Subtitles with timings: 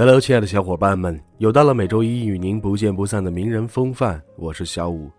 [0.00, 5.10] Hello，亲爱的小伙伴们，又到了每周一与您不见不散的名人风范，我是小五。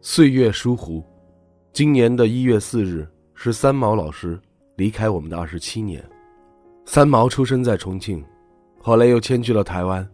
[0.00, 1.02] 岁月疏忽，
[1.72, 4.40] 今年的一月四日是三毛老师
[4.76, 6.00] 离开我们的二十七年。
[6.84, 8.24] 三毛出生在重庆，
[8.80, 10.08] 后来又迁居了台湾，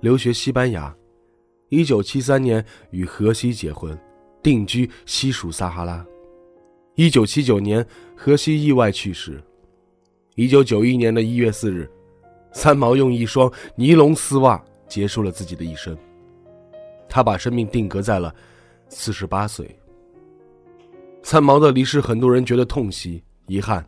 [0.00, 0.90] 留学西班牙。
[1.68, 3.94] 一九七三年与荷西结婚，
[4.42, 6.02] 定居西属撒哈拉。
[6.94, 9.38] 一九七九年，荷西意外去世。
[10.34, 11.86] 一九九一年的一月四日。
[12.52, 15.96] 三毛用一双尼龙丝袜结束了自己的一生。
[17.08, 18.34] 他把生命定格在了
[18.88, 19.68] 四十八岁。
[21.22, 23.86] 三毛的离世，很多人觉得痛惜、遗憾，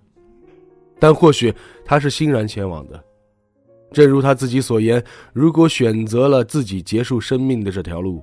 [0.99, 1.53] 但或许
[1.85, 3.03] 他是欣然前往的。
[3.93, 5.03] 正如他自己所言
[5.33, 8.23] ：“如果选择了自己结束生命的这条路，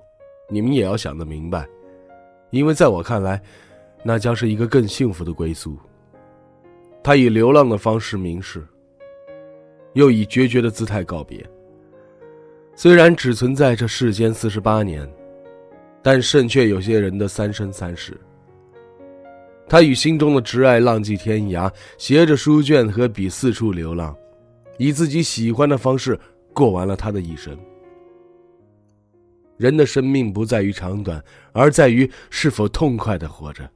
[0.49, 1.67] 你们也要想得明白，
[2.49, 3.41] 因为在我看来，
[4.03, 5.77] 那将是一个更幸福的归宿。”
[7.03, 8.66] 他以流浪的方式明示。
[9.94, 11.44] 又以决绝的姿态告别。
[12.75, 15.08] 虽然只存在这世间四十八年，
[16.02, 18.19] 但胜却有些人的三生三世。
[19.67, 24.16] 他与心中的挚爱浪迹天涯，携着书卷和笔四处流浪，
[24.78, 26.19] 以自己喜欢的方式
[26.53, 27.58] 过完了他的一生。
[29.58, 33.69] 人的生命不在于长短，而在于是否痛快的活着。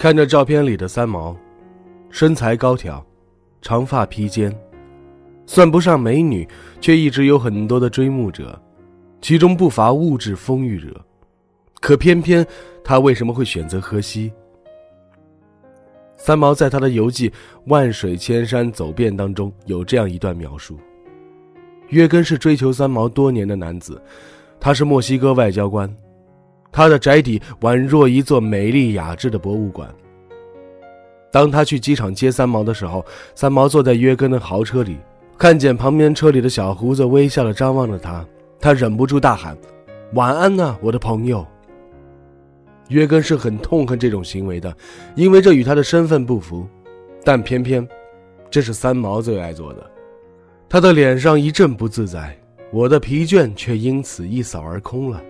[0.00, 1.36] 看着照片里的三毛，
[2.08, 3.04] 身材高挑，
[3.60, 4.50] 长发披肩，
[5.44, 6.48] 算不上美女，
[6.80, 8.58] 却一直有很多的追慕者，
[9.20, 11.04] 其中不乏物质丰裕者。
[11.82, 12.46] 可偏偏
[12.82, 14.32] 他为什么会选择河西？
[16.16, 17.28] 三毛在他的游记
[17.66, 20.78] 《万水千山走遍》当中有这样一段描述：
[21.88, 24.00] 约根是追求三毛多年的男子，
[24.58, 25.94] 他是墨西哥外交官。
[26.72, 29.88] 他的宅邸宛若一座美丽雅致的博物馆。
[31.32, 33.04] 当他去机场接三毛的时候，
[33.34, 34.98] 三毛坐在约根的豪车里，
[35.38, 38.24] 看见旁边车里的小胡子微笑的张望着他，
[38.58, 39.56] 他忍不住大喊
[40.14, 41.46] ：“晚安啊，我的朋友。”
[42.88, 44.76] 约根是很痛恨这种行为的，
[45.14, 46.66] 因为这与他的身份不符，
[47.24, 47.86] 但偏偏
[48.50, 49.90] 这是三毛最爱做的。
[50.68, 52.36] 他的脸上一阵不自在，
[52.72, 55.22] 我的疲倦却因此一扫而空了。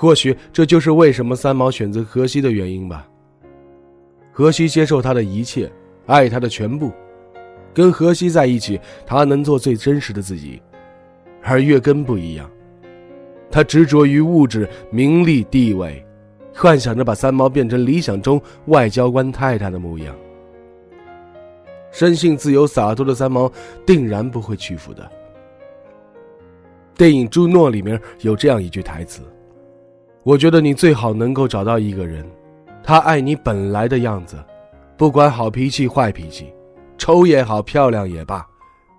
[0.00, 3.06] 或许这就是为什么三毛选择荷西的原因吧。
[4.32, 5.70] 荷西接受他的一切，
[6.06, 6.90] 爱他的全部，
[7.74, 10.58] 跟荷西在一起，他能做最真实的自己。
[11.42, 12.50] 而月根不一样，
[13.50, 16.02] 他执着于物质、名利、地位，
[16.54, 20.16] 幻想着把三毛变成理想中外交官太太的模样。
[21.90, 23.52] 生性自由洒脱的三毛，
[23.84, 25.06] 定然不会屈服的。
[26.96, 29.20] 电影《朱诺》里面有这样一句台词。
[30.30, 32.24] 我觉得你最好能够找到一个人，
[32.84, 34.36] 他爱你本来的样子，
[34.96, 36.46] 不管好脾气坏脾气，
[36.96, 38.46] 丑也好漂亮也罢，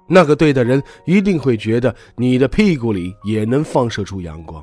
[0.10, 4.62] 那个对的人一定会觉得你的屁股里也能放射出阳光。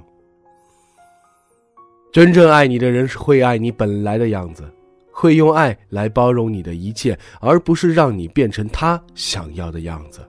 [2.13, 4.71] 真正爱你的人是会爱你本来的样子，
[5.11, 10.21] 会用爱来包容你的一切，而不是让你变成他想要的样子。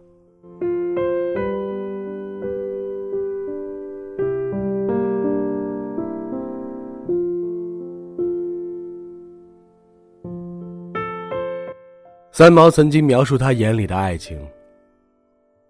[12.40, 14.40] 三毛曾经描述他眼里的爱情。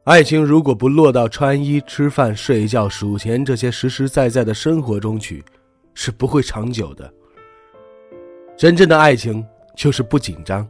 [0.03, 5.43] 爱情如果不落到穿衣、吃饭、睡觉、数钱这些实实在在的生活中去，
[5.95, 7.11] 是不会长久的。
[8.55, 9.43] 真正的爱情
[9.75, 10.63] 就是不紧张，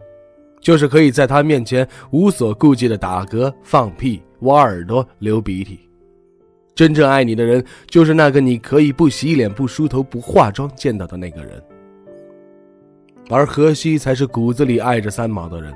[0.62, 5.82] 就是可以在他面前无所顾忌的打嗝、放屁、挖耳朵、流鼻涕。
[6.74, 11.62] 真正爱你的人，就是那个你可以不洗脸、不梳头、不化妆见到的那个人。
[13.30, 15.74] 而荷西才是骨子里爱着三毛的人。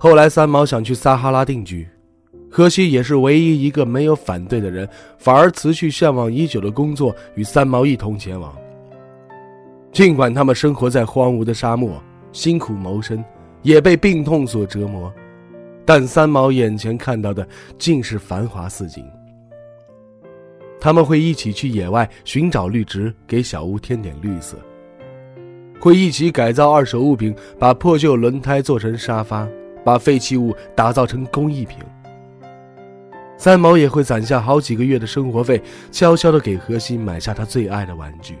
[0.00, 1.88] 后来，三毛想去撒哈拉定居，
[2.48, 8.56] 荷西也是唯一一个没有反对的人，反而辞去向往已久的工作，与三毛一同前往。
[9.90, 12.00] 尽管他们生活在荒芜的沙漠，
[12.30, 13.24] 辛苦谋生，
[13.62, 15.12] 也被病痛所折磨，
[15.84, 17.44] 但三毛眼前看到的
[17.76, 19.04] 尽是繁华似锦。
[20.80, 24.54] 他们会一起去野外寻找绿植，给小屋添点绿色；
[25.80, 29.48] 会一起改造二手物品，把破旧轮胎做成沙发，
[29.88, 31.78] 把废弃物打造成工艺品。
[33.38, 38.36] 三毛也会攒下好几个月的生活费，悄悄地给荷西买下他最爱的玩具。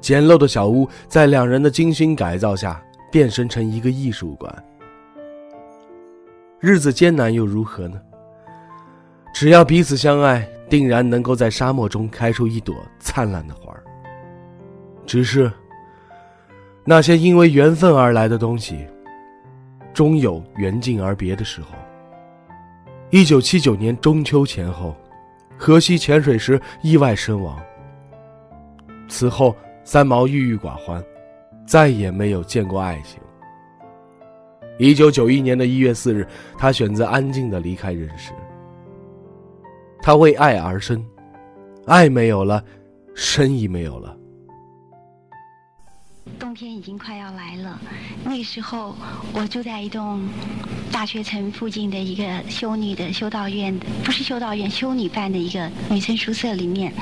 [0.00, 2.82] 简陋的小屋在两人的精心改造下，
[3.12, 4.64] 变身成一个艺术馆。
[6.58, 8.00] 日子艰难又如何呢？
[9.34, 13.84] 只要彼此相爱，定然能够在沙漠中开出一朵灿烂的花儿。
[15.04, 15.52] 只是，
[16.82, 18.86] 那些因为缘分而来的东西，
[19.96, 21.68] 终有缘尽而别的时候。
[23.08, 24.94] 一九七九年中秋前后，
[25.56, 27.58] 荷西潜水时意外身亡。
[29.08, 31.02] 此后，三毛郁郁寡欢，
[31.66, 33.18] 再也没有见过爱情。
[34.78, 36.28] 一九九一年的一月四日，
[36.58, 38.32] 他选择安静的离开人世。
[40.02, 41.02] 他为爱而生，
[41.86, 42.62] 爱没有了，
[43.14, 44.14] 生意没有了。
[46.38, 47.78] 冬天已经快要来了，
[48.24, 48.94] 那个时候
[49.32, 50.28] 我住在一栋
[50.92, 56.92] 大学城附近的一个修女的修道院，不是修道院，修女办的一个女生宿舍里面。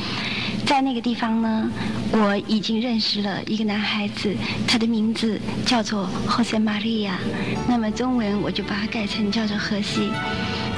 [0.66, 1.68] 在那个地方呢，
[2.12, 4.34] 我已经认识了一个男孩子，
[4.68, 7.12] 他的名字叫做 Jose Maria，
[7.68, 10.10] 那么中文我就把它改成叫做荷西。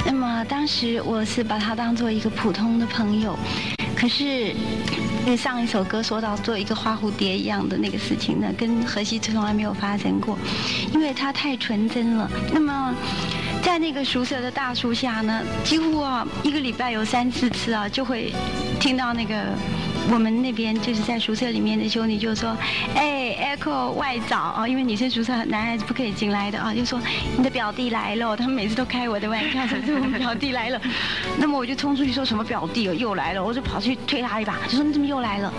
[0.05, 3.39] 那么当时我是把他当做一个普通的朋友，
[3.95, 4.55] 可是。
[5.27, 10.39] 跟上一首歌说到做一个花蝴蝶一样的那个事情呢，跟荷西从来没有发生过，
[10.95, 12.31] 因为他太纯真了。
[12.55, 12.95] 那么，
[13.61, 18.33] 在那个熟舍的大树下呢，几乎啊一个礼拜有三四次啊，就会
[18.79, 19.53] 听到那个。
[20.13, 22.57] 我们那边就是在宿舍里面的修女就说
[22.95, 27.01] ：“哎，Echo 外早啊，因为女生宿舍男孩子不可以进来的啊，就说
[27.37, 28.37] 你的表弟来了。
[28.37, 30.81] 他们每次都开我的玩笑，说我们表弟来了。
[31.39, 35.53] 那么我就冲出去说什么表弟又来了，我就跑去推他一把，就说你怎么又来了？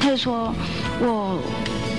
[0.00, 0.54] 他就说
[1.00, 1.40] 我。”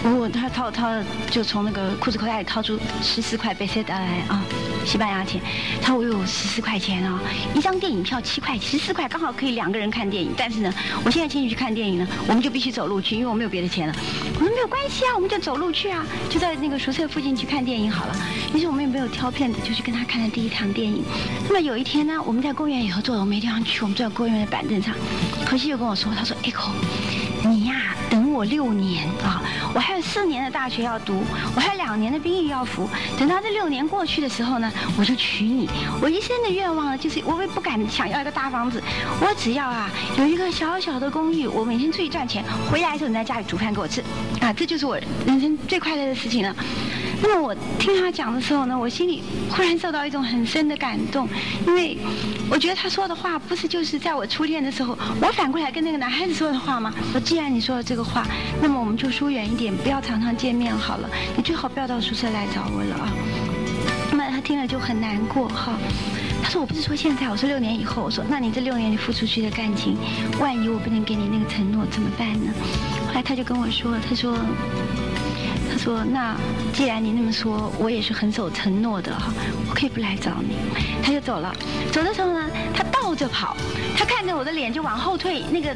[0.05, 0.87] 我他掏掏
[1.31, 4.39] 就从那个裤子口袋里掏出十四块贝塞达来啊，
[4.85, 5.41] 西班牙钱。
[5.81, 7.19] 他说我有十四块钱啊，
[7.53, 10.31] 一张电影票七块，十四块刚好可以两个人看电影。
[10.37, 10.73] 但是呢，
[11.03, 13.95] 我现在请你去看电影呢，我们就必须走路去，因为我没有别的钱了。
[14.35, 18.15] 我说没有关系啊，我们就走路去啊，就在那个宿舍附近去看电影好了。
[18.53, 21.03] 于是我们也没有挑片子，就去跟他看了第一场电影。
[21.47, 24.93] 那么有一天呢，我们在公园以后坐，我没地方去，我们坐在公园的板凳上。
[25.45, 26.71] 可惜又跟我说，他说 Echo，
[27.43, 27.94] 你呀
[28.35, 29.43] 我六年啊，
[29.73, 30.05] 我还有。
[30.05, 31.23] 四年的大学要读，
[31.55, 32.87] 我还有两年的兵役要服。
[33.17, 35.67] 等到这六年过去的时候呢，我就娶你。
[35.99, 38.81] 我一生的愿望呢，就是我也不敢想要一个大房子，
[39.19, 39.89] 我只要啊
[40.19, 44.01] 有一个小小的公寓，我每天出去赚钱，回来的时候你在家里煮饭给我吃，
[44.39, 44.95] 啊，这就是我
[45.25, 46.55] 人生最快乐的事情了。
[47.27, 51.27] 那么我听他讲的时候呢，我心里忽然受到一种很深的感动，
[51.65, 51.97] 因为
[52.51, 56.93] 我觉得他说的话不是就是在我初恋的时候，我反过来跟那个男孩子说的话吗？
[57.15, 58.27] 我既然你说了这个话，
[58.61, 61.09] 那么我们就疏远一点，不要常常见面好了。
[61.35, 63.11] 你最好不要到宿舍来找我了啊。
[64.11, 65.73] 那么他听了就很难过哈。
[66.43, 68.03] 他说我不是说现在，我说六年以后。
[68.03, 69.97] 我说那你这六年你付出去的感情，
[70.39, 72.53] 万一我不能给你那个承诺怎么办呢？
[73.07, 74.37] 后来他就跟我说，他说。
[75.85, 76.35] 说：“那
[76.73, 79.31] 既然你那么说，我也是很守承诺的哈，
[79.69, 80.55] 我可以不来找你。”
[81.05, 81.55] 他就走了。
[81.91, 83.55] 走的时候呢，他倒着跑，
[83.95, 85.43] 他看着我的脸就往后退。
[85.51, 85.75] 那个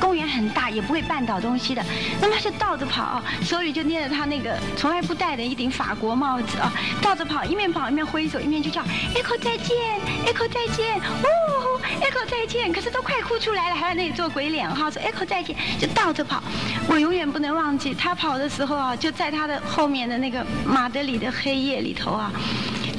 [0.00, 1.84] 公园很大，也不会绊倒东西的。
[2.22, 8.80] 那么他就倒着跑，手里就捏着他那个从来不戴的一顶法国帽子啊，倒着跑，一面跑一面挥手，一面就叫
[9.14, 9.76] Echo 再见
[10.24, 11.59] ，Echo 再见，呜
[12.00, 12.72] ，Echo 再见。
[12.72, 16.42] 可是都快哭出来了，还在那里做鬼脸哈，说 Echo 再见，就倒着跑。
[16.88, 19.40] 我永远不能忘记他跑的时候啊，就在他。
[19.40, 22.30] 的后面的那个马德里的黑夜里头啊。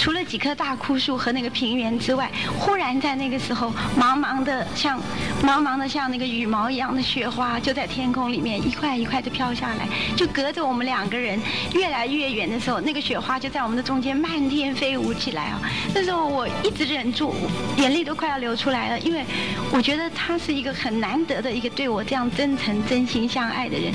[0.02, 2.28] 除了几棵大枯树和那个平原之外，
[2.58, 5.00] 忽然在那个时候，茫茫的像
[5.44, 11.40] 茫茫的像那个羽毛一样的雪花，就在天空里面一块一块的飘下来，就隔着我们两个人
[11.76, 15.62] 越来越远的时候，那个雪花就在我们的中间漫天飞舞起来啊！
[15.94, 17.36] 那时候我一直忍住，
[17.78, 19.24] 眼泪都快要流出来了，因为
[19.72, 23.94] 我觉得他是一个很难得的一个对我这样真诚、真心相爱的人，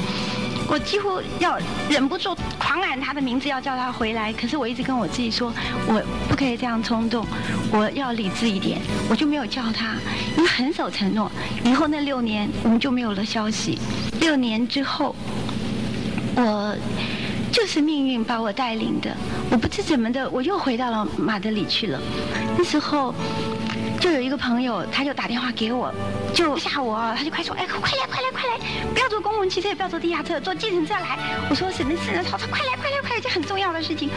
[0.68, 1.58] 我几乎要
[1.88, 4.32] 忍不住狂喊他的名字，要叫他回来。
[4.32, 5.52] 可是我一直跟我自己说，
[5.86, 6.02] 我。
[6.28, 7.24] 不可以这样冲动，
[7.70, 9.94] 我要理智一点，我就没有叫他，
[10.36, 11.30] 因为很守承诺。
[11.64, 13.78] 以后那六年我们就没有了消息。
[14.20, 15.16] 六年之后，
[16.34, 16.76] 我
[17.50, 19.16] 就是命运把我带领的，
[19.50, 21.98] 我不知怎么的，我又回到了马德里去了。
[22.58, 23.14] 那时候
[24.00, 25.92] 就有一个朋友，他就打电话给我，
[26.34, 28.58] 就吓我，他就快说，哎，快来快来快来，
[28.92, 31.18] 不要坐公共汽车，不要坐地下车，坐计程车来。
[31.48, 32.22] 我说什么事呢？
[32.30, 34.10] 他说快来快来快来，这很重要的事情。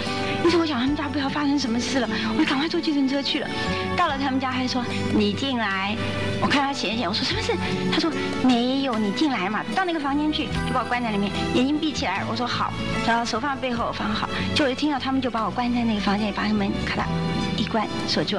[0.45, 3.47] 于是我想他们家不知道发生什么事了，我就赶快坐计程车去了。
[3.95, 4.83] 到了他们家，他就说
[5.13, 5.95] 你进来。
[6.41, 7.53] 我看他显显，我说什么事？
[7.91, 8.11] 他说
[8.43, 12.23] 没有，你进来嘛，到那个房间去，就把我关在里面，眼睛闭起来。
[12.29, 12.71] 我说好，
[13.05, 17.05] 然后手放背后放好，就我一听到他们就把我关在那个房间里，把门咔嗒
[17.57, 18.37] 一关锁住。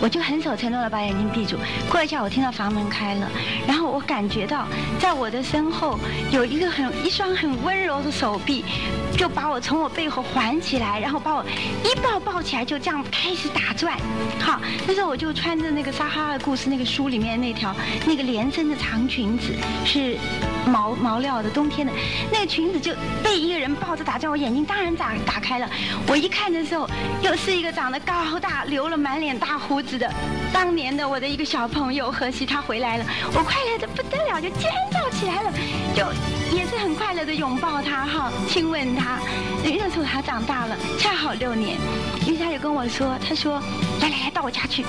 [0.00, 1.56] 我就很守承诺的把眼睛闭住。
[1.90, 3.28] 过一下，我听到房门开了，
[3.66, 4.66] 然后我感觉到
[4.98, 5.98] 在我的身后
[6.30, 8.64] 有一个很一双很温柔的手臂，
[9.16, 11.44] 就把我从我背后环起来，然后把我
[11.84, 13.96] 一抱抱起来，就这样开始打转。
[14.38, 17.74] 好，那时候我就穿着那个《撒哈拉故事》那个书里面那条
[18.06, 19.54] 那个连身 的长裙子，
[19.84, 20.18] 是
[20.66, 21.92] 毛毛料的冬天的，
[22.30, 22.92] 那个裙子就
[23.22, 25.68] 被一个人抱着打转，我眼睛当然打打开了。
[26.06, 26.86] 我一看的时候，
[27.22, 29.76] 又是一个长得高大、留了满脸大胡。
[29.86, 30.10] 子的，
[30.52, 35.52] 当年的我的一个小朋友何西他回来了，我快乐的不得了，就尖叫起来了，
[35.94, 36.02] 就
[36.56, 39.05] 也是很快乐的拥抱他哈，亲吻他。
[39.62, 41.76] 那时候他长大了，恰好六年，
[42.26, 43.60] 于是他就跟我说，他说，
[44.00, 44.84] 来来来，到我家去，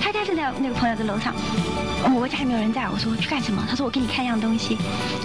[0.00, 1.34] 他家就在那个朋友的楼上。
[2.14, 3.64] 我家里没有人在，我说去干什么？
[3.68, 4.78] 他说我给你看一样东西，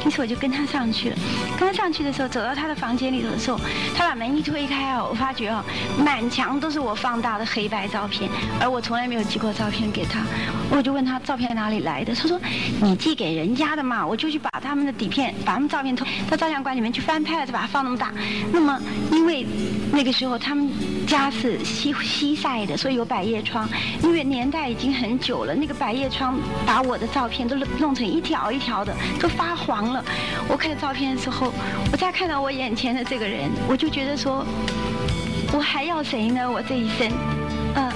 [0.05, 1.15] 于是我就跟他上去了。
[1.57, 3.59] 跟他上去的时候，走到他的房间里头的时候，
[3.95, 5.63] 他把门一推开哦，我发觉哦，
[6.03, 10.21] 满墙都是我放大的黑白照片，而我从来没有寄过照片给他。
[10.71, 12.15] 我就问他照片哪里来的？
[12.15, 12.39] 他说
[12.81, 18.11] 你寄给人家的嘛，我就去把他们的底片，把他们照片偷到照相馆里面去翻拍了，再把它放那么大。
[18.51, 18.79] 那么
[19.11, 19.46] 因因为
[19.89, 20.70] 那个时候他们
[21.08, 23.65] 家是西西晒的，所以有百叶窗。
[24.03, 26.38] 因为年代已经很久了，那个百叶窗。
[26.65, 30.03] 把我的照片都弄成一条一条的，都发黄了。
[30.50, 31.53] 我看照片的时候，
[31.89, 34.46] 我再看到我眼前的这个人，我就觉得说，
[35.53, 36.51] 我还要谁呢？
[36.51, 37.10] 我这一生，
[37.75, 37.89] 嗯，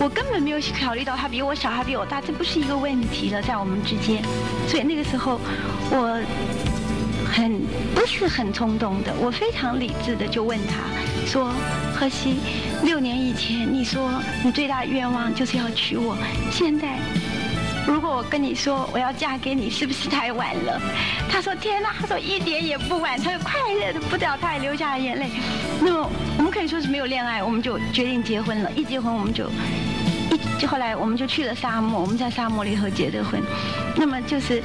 [0.00, 4.22] 我根本没有考虑到他比我小，他比我大，这不是一个问题了，在我们之间。
[4.66, 5.38] 所以那个时候，
[5.90, 6.18] 我
[7.32, 7.62] 很
[7.94, 10.84] 不是很冲动的，我非常理智的就问他
[11.26, 11.50] 说
[11.96, 12.36] ：“何西，
[12.84, 14.12] 六年以前你说
[14.44, 16.16] 你最大的愿望就是要娶我，
[16.50, 16.98] 现在。”
[17.84, 20.80] 如果我跟你说我要嫁给你，是不是太晚了？
[21.28, 25.30] 他说：“天哪！”他说：“一点也不晚。”他就快乐的不得了，他也流下了眼泪。
[25.80, 26.08] 那么
[26.38, 28.70] 我们可以说是没有恋爱，我们就决定结婚了。
[28.72, 29.50] 一结婚我们就
[30.60, 33.42] 一后来我们就去了沙漠，我们在沙漠里头结的婚。
[33.96, 34.62] 那么就是。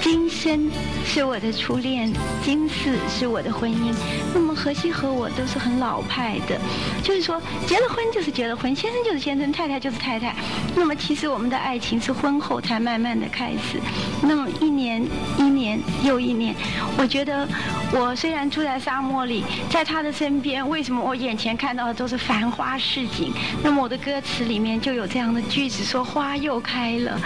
[0.00, 0.70] 今生
[1.04, 2.12] 是我的初恋，
[2.42, 3.92] 今世是我的婚姻。
[4.32, 6.58] 那么何西和我都是很老派的，
[7.02, 10.34] 就是说结了婚就是结了婚，先生就是先生，太太就是太太。
[10.74, 13.80] 那么其实我们的爱情是婚后才慢慢的开始。
[14.22, 15.04] 那么一年
[15.36, 16.54] 一年又一年，
[16.96, 17.46] 我觉得
[17.92, 23.32] 我虽然住在沙漠里，在他的身边，为什么我眼前看到的都是繁花似锦？
[23.62, 27.20] 那么我的歌词里面就有这样的句子，说花又开了。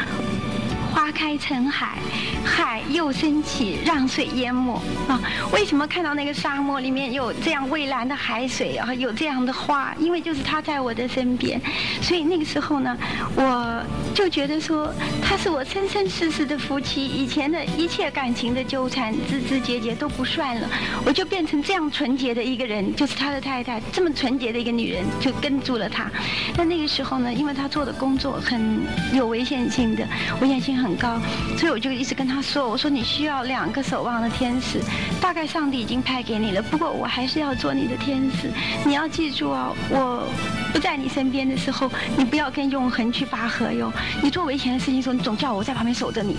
[0.95, 1.99] 花开成海，
[2.45, 4.75] 海又升起，让水淹没
[5.09, 5.21] 啊！
[5.53, 8.93] 为什么看到那个沙漠里面有这样蔚蓝的海水啊？
[8.95, 9.95] 有这样的花？
[9.99, 11.61] 因为就是他在我的身边，
[12.03, 12.97] 所以那个时候呢，
[13.37, 13.83] 我
[14.15, 20.69] 就觉得说他是我生生世世的夫妻，以前的一切感情的纠缠、枝枝节节都不算了，
[21.07, 26.11] 我就变成这样纯洁的一个人，就是他的太太，这么纯洁的一个女人就跟住了他。
[26.57, 28.81] 但那个时候呢，因为他做的工作很
[29.15, 30.05] 有危险性的，
[30.41, 30.73] 危险性。
[30.73, 31.21] 很高，
[31.59, 34.81] 所以我就一直跟他他说：“我说你需要两个守望的天使，
[35.21, 36.63] 大概上帝已经派给你了。
[36.63, 38.51] 不过我还是要做你的天使，
[38.87, 40.27] 你要记住啊，我
[40.73, 43.93] 不在你身边的时候，你不要跟永恒去拔河哟。
[44.23, 46.37] 你做危险的事情的时候，你总叫我在旁边守着你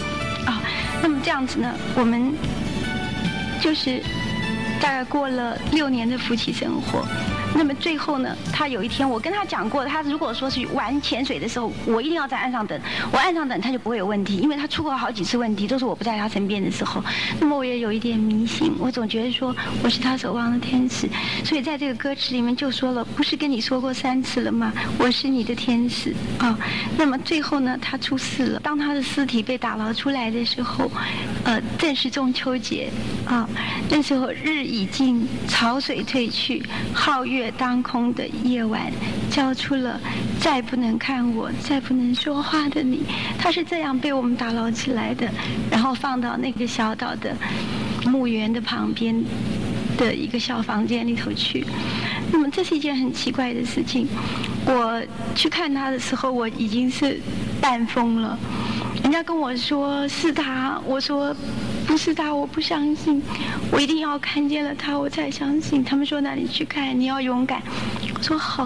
[0.48, 0.62] 啊。
[1.02, 2.34] 那么这样子呢，我们
[3.62, 4.02] 就是
[4.82, 7.06] 大概过了六年的夫妻生活。”
[7.56, 12.80] 那么最后呢，他有一天我跟他讲过，他如果说是玩潜水的时候，我一定要在岸上等，
[13.12, 17.04] 我岸上等他就不会有问题，因为他出过好几次问题，都是我不在他身边的时候。
[17.40, 21.08] 那么我也有一点迷信，我总觉得说我是他守望的天使，
[21.46, 24.74] 所以在这个歌词里面就说了，不是跟你说过三次了吗？
[24.98, 26.58] 我是你的天使啊。
[26.98, 30.90] 那么最后呢，他出事了，当他的尸体被打捞出来的时候，
[31.44, 32.90] 呃，正是中秋节
[33.26, 33.48] 啊，
[33.90, 36.64] 那时候日已尽，潮水退去，
[36.96, 37.43] 皓月。
[37.52, 38.92] 当空的夜晚，
[39.30, 40.00] 交出了
[40.40, 43.04] 再不能看我、再不能说话的你。
[43.38, 45.30] 他是这样被我们打捞起来的，
[45.70, 47.36] 然后放到那个小岛的
[48.06, 49.16] 墓园的旁边
[49.98, 51.66] 的一个小房间里头去。
[52.32, 54.08] 那么这是一件很奇怪的事情。
[54.66, 55.02] 我
[55.36, 57.20] 去看他的时候，我已经是
[57.62, 58.38] 半疯了。
[59.04, 61.36] 人家跟我说是他，我说。
[61.86, 63.22] 不是他，我不相信，
[63.72, 65.84] 我一定要看见了他，我才相信。
[65.84, 67.62] 他们说那你去看，你要勇敢。
[68.24, 68.66] 说好。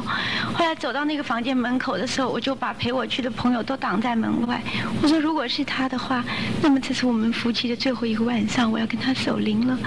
[0.53, 4.61] 后来走到那个房间门口的时候，我就把陪我去的朋友都挡在门外。
[5.01, 6.23] 我说如果是他的话，
[6.61, 9.77] 那么这是我们夫妻的最后一个晚上，我要跟他守灵了。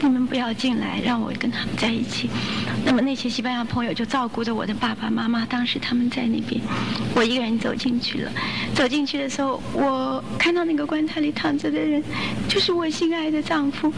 [0.00, 2.30] 你们不要进来，让我跟他们在一起。
[2.84, 6.60] 那么那些西班牙朋友就照顾着我的爸爸妈妈，当时他们在那边，
[7.14, 8.32] 我一个人走进去了。
[8.74, 12.02] 走进去的时候，我看到那个棺材里躺着的人，
[12.48, 13.92] 就是我心爱的丈夫。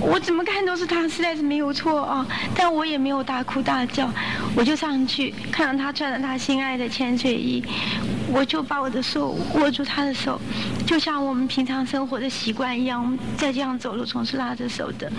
[0.00, 2.26] 我怎么看都是他，实在是没有错啊！
[2.54, 4.08] 但我也没有大哭大叫，
[4.54, 7.64] 我就上去看到他穿着他心爱的潜水衣，
[8.30, 10.38] 我就把我的手握住他的手，
[10.86, 15.10] 就像我们平常生活的习惯一样，我们在这样走路总是拉着手的。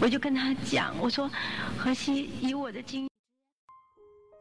[0.00, 1.30] 我就跟他讲，我说
[1.76, 3.08] ：“荷西，以我的经，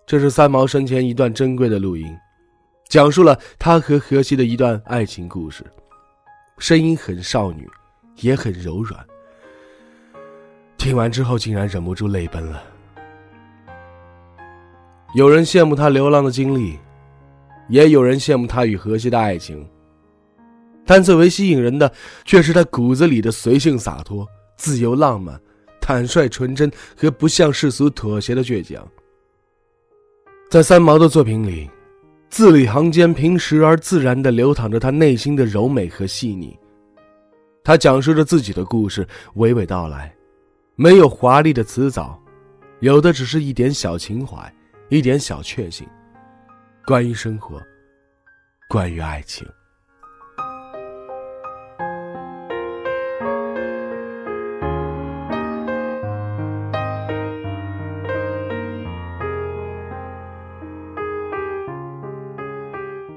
[0.05, 2.05] 这是三毛生前一段珍贵的录音，
[2.89, 5.63] 讲述了他和荷西的一段爱情故事，
[6.57, 7.69] 声音很少女，
[8.17, 9.05] 也很柔软。
[10.77, 12.62] 听完之后，竟然忍不住泪奔了。
[15.13, 16.77] 有人羡慕他流浪的经历，
[17.70, 19.67] 也有人羡慕他与荷西的爱情，
[20.86, 21.91] 但最为吸引人的，
[22.25, 25.38] 却是他骨子里的随性洒脱。”自由浪漫、
[25.82, 28.88] 坦率纯真和不向世俗妥协的倔强，
[30.50, 31.70] 在三毛的作品里，
[32.29, 36.58] 字里行间平实而自然地流淌着他内心的柔美和细腻。
[37.63, 39.05] 他讲述着自己的故事，
[39.36, 40.15] 娓娓道来，
[40.75, 42.17] 没有华丽的辞藻，
[42.79, 44.53] 有的只是一点小情怀，
[44.93, 45.88] 一点小确幸，
[46.85, 47.59] 关于生活，
[48.69, 49.43] 关于爱情。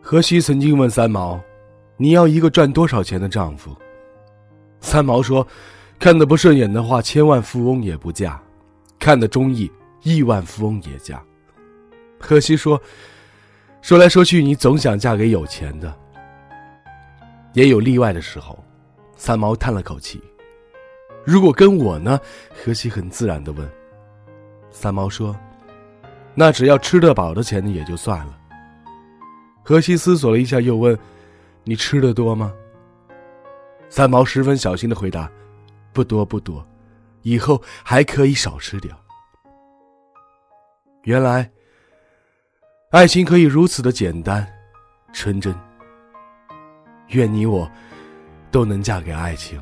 [0.03, 1.39] 荷西曾经问三毛
[1.99, 3.77] ：“你要一个赚多少钱的丈夫？”
[4.81, 5.47] 三毛说
[6.01, 8.41] ：“看得不顺眼的话，千万富翁也不嫁；
[8.99, 9.71] 看得中意，
[10.03, 11.23] 亿万富翁也嫁。”
[12.27, 12.81] 荷西说
[13.81, 15.95] ：“说来说去，你总想嫁给有钱的。”
[17.55, 18.59] 也有例外的时候，
[19.17, 20.21] 三毛叹了口气
[21.25, 22.19] ：“如果跟我呢？”
[22.53, 23.71] 荷西很自然的问。
[24.73, 25.35] 三毛说
[26.35, 28.37] ：“那只要吃得饱的钱也就算了。”
[29.63, 30.99] 荷西思索了一下，又问
[31.63, 32.53] ：“你吃的多吗？”
[33.89, 35.31] 三毛十分小心的回答
[35.95, 36.67] ：“不多不多，
[37.23, 38.93] 以后还可以少吃点。”
[41.05, 41.49] 原来，
[42.91, 44.47] 爱情可以如此的简单、
[45.13, 45.53] 纯真。
[47.09, 47.69] 愿你我
[48.49, 49.61] 都能嫁给爱情。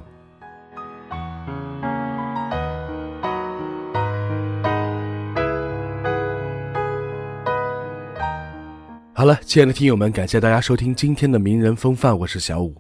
[9.14, 12.76] 好了，亲爱的听友们，感谢大家收听今天的名人风范，我是小五，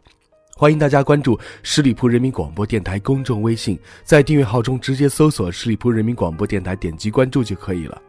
[0.54, 8.02] 欢迎大家关注十里铺人民广播电台公众微信，在订阅号中直接搜索十里铺人民广播电台，点击关注就可以了。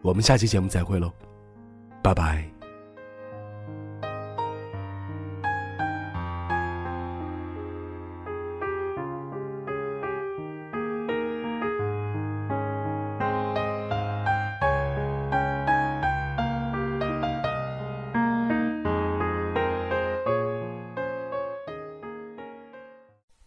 [0.00, 1.12] 我们下期节目再会喽，
[2.04, 2.44] 拜拜。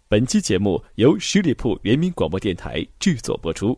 [0.09, 3.77] 本期节目由十里铺人民广播电台制作播出。